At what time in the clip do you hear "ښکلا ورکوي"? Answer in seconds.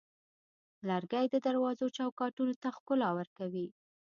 2.77-3.67